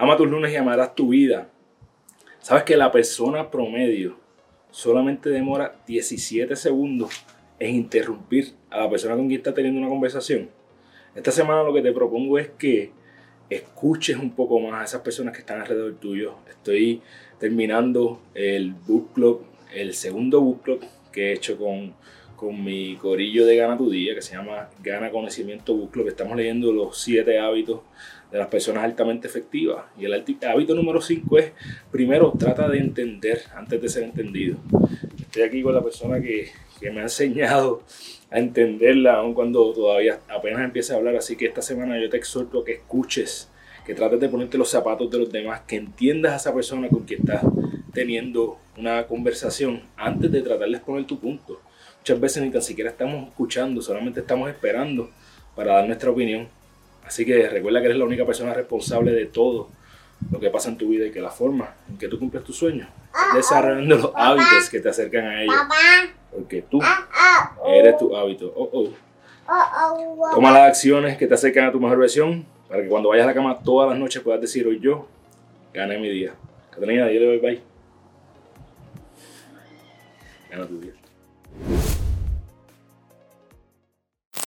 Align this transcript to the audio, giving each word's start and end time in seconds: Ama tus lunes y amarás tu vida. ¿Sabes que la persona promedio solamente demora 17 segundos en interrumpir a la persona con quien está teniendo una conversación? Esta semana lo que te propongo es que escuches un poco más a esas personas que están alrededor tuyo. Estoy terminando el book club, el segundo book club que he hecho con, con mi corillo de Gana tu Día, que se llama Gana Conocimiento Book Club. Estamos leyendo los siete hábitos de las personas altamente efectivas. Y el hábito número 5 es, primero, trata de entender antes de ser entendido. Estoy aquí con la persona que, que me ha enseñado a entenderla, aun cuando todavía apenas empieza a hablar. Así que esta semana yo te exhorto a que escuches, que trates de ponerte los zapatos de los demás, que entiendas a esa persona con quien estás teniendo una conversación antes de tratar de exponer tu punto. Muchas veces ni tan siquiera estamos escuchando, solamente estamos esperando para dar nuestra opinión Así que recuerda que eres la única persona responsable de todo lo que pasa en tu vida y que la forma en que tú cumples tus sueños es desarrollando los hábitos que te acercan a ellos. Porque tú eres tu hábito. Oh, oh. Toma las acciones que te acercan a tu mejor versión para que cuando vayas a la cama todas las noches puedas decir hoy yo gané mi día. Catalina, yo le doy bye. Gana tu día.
Ama 0.00 0.16
tus 0.16 0.30
lunes 0.30 0.50
y 0.50 0.56
amarás 0.56 0.94
tu 0.94 1.08
vida. 1.08 1.50
¿Sabes 2.40 2.62
que 2.62 2.74
la 2.74 2.90
persona 2.90 3.50
promedio 3.50 4.16
solamente 4.70 5.28
demora 5.28 5.76
17 5.86 6.56
segundos 6.56 7.22
en 7.58 7.74
interrumpir 7.74 8.54
a 8.70 8.78
la 8.78 8.88
persona 8.88 9.14
con 9.14 9.26
quien 9.26 9.40
está 9.40 9.52
teniendo 9.52 9.78
una 9.78 9.90
conversación? 9.90 10.48
Esta 11.14 11.30
semana 11.30 11.62
lo 11.62 11.74
que 11.74 11.82
te 11.82 11.92
propongo 11.92 12.38
es 12.38 12.48
que 12.48 12.92
escuches 13.50 14.16
un 14.16 14.30
poco 14.30 14.58
más 14.58 14.80
a 14.80 14.84
esas 14.84 15.02
personas 15.02 15.34
que 15.34 15.40
están 15.40 15.60
alrededor 15.60 15.92
tuyo. 15.96 16.36
Estoy 16.48 17.02
terminando 17.38 18.22
el 18.32 18.72
book 18.72 19.12
club, 19.12 19.44
el 19.74 19.92
segundo 19.92 20.40
book 20.40 20.62
club 20.62 20.84
que 21.12 21.28
he 21.28 21.32
hecho 21.34 21.58
con, 21.58 21.92
con 22.40 22.64
mi 22.64 22.96
corillo 22.96 23.44
de 23.44 23.54
Gana 23.54 23.76
tu 23.76 23.90
Día, 23.90 24.14
que 24.14 24.22
se 24.22 24.34
llama 24.34 24.70
Gana 24.82 25.10
Conocimiento 25.10 25.74
Book 25.74 25.90
Club. 25.90 26.08
Estamos 26.08 26.38
leyendo 26.38 26.72
los 26.72 26.96
siete 26.96 27.38
hábitos 27.38 27.80
de 28.32 28.38
las 28.38 28.46
personas 28.46 28.82
altamente 28.82 29.28
efectivas. 29.28 29.84
Y 29.98 30.06
el 30.06 30.14
hábito 30.14 30.74
número 30.74 31.02
5 31.02 31.38
es, 31.38 31.52
primero, 31.92 32.32
trata 32.38 32.66
de 32.66 32.78
entender 32.78 33.42
antes 33.54 33.82
de 33.82 33.90
ser 33.90 34.04
entendido. 34.04 34.56
Estoy 35.20 35.42
aquí 35.42 35.62
con 35.62 35.74
la 35.74 35.82
persona 35.82 36.18
que, 36.18 36.48
que 36.80 36.90
me 36.90 37.00
ha 37.00 37.02
enseñado 37.02 37.82
a 38.30 38.38
entenderla, 38.38 39.16
aun 39.16 39.34
cuando 39.34 39.74
todavía 39.74 40.20
apenas 40.26 40.62
empieza 40.62 40.94
a 40.94 40.96
hablar. 40.96 41.16
Así 41.16 41.36
que 41.36 41.44
esta 41.44 41.60
semana 41.60 42.00
yo 42.00 42.08
te 42.08 42.16
exhorto 42.16 42.60
a 42.60 42.64
que 42.64 42.72
escuches, 42.72 43.50
que 43.84 43.94
trates 43.94 44.18
de 44.18 44.30
ponerte 44.30 44.56
los 44.56 44.70
zapatos 44.70 45.10
de 45.10 45.18
los 45.18 45.30
demás, 45.30 45.60
que 45.66 45.76
entiendas 45.76 46.32
a 46.32 46.36
esa 46.36 46.54
persona 46.54 46.88
con 46.88 47.04
quien 47.04 47.20
estás 47.20 47.42
teniendo 47.92 48.56
una 48.78 49.06
conversación 49.06 49.82
antes 49.94 50.32
de 50.32 50.40
tratar 50.40 50.70
de 50.70 50.76
exponer 50.76 51.04
tu 51.04 51.18
punto. 51.18 51.60
Muchas 52.00 52.20
veces 52.20 52.42
ni 52.42 52.50
tan 52.50 52.62
siquiera 52.62 52.90
estamos 52.90 53.28
escuchando, 53.28 53.80
solamente 53.80 54.20
estamos 54.20 54.50
esperando 54.50 55.10
para 55.54 55.74
dar 55.74 55.86
nuestra 55.86 56.10
opinión 56.10 56.48
Así 57.10 57.26
que 57.26 57.48
recuerda 57.48 57.80
que 57.80 57.86
eres 57.86 57.98
la 57.98 58.04
única 58.04 58.24
persona 58.24 58.54
responsable 58.54 59.10
de 59.10 59.26
todo 59.26 59.68
lo 60.30 60.38
que 60.38 60.48
pasa 60.48 60.68
en 60.68 60.78
tu 60.78 60.90
vida 60.90 61.06
y 61.06 61.10
que 61.10 61.20
la 61.20 61.30
forma 61.30 61.74
en 61.88 61.98
que 61.98 62.06
tú 62.06 62.20
cumples 62.20 62.44
tus 62.44 62.56
sueños 62.56 62.88
es 63.30 63.34
desarrollando 63.34 63.96
los 63.96 64.12
hábitos 64.14 64.70
que 64.70 64.78
te 64.78 64.90
acercan 64.90 65.26
a 65.26 65.42
ellos. 65.42 65.54
Porque 66.30 66.62
tú 66.62 66.80
eres 67.66 67.98
tu 67.98 68.14
hábito. 68.14 68.52
Oh, 68.54 68.70
oh. 68.72 70.30
Toma 70.32 70.52
las 70.52 70.68
acciones 70.68 71.18
que 71.18 71.26
te 71.26 71.34
acercan 71.34 71.64
a 71.64 71.72
tu 71.72 71.80
mejor 71.80 71.98
versión 71.98 72.46
para 72.68 72.80
que 72.80 72.88
cuando 72.88 73.08
vayas 73.08 73.24
a 73.24 73.30
la 73.30 73.34
cama 73.34 73.58
todas 73.58 73.90
las 73.90 73.98
noches 73.98 74.22
puedas 74.22 74.40
decir 74.40 74.64
hoy 74.68 74.78
yo 74.78 75.08
gané 75.74 75.98
mi 75.98 76.10
día. 76.10 76.34
Catalina, 76.70 77.10
yo 77.10 77.18
le 77.18 77.26
doy 77.26 77.38
bye. 77.38 77.62
Gana 80.48 80.64
tu 80.64 80.78
día. 80.78 80.92